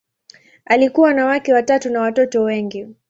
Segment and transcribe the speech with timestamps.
[0.65, 2.87] Alikuwa na wake watatu na watoto wengi.